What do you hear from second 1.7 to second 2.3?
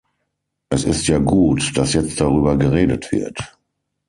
dass jetzt